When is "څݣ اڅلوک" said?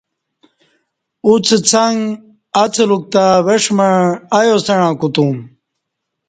1.69-3.03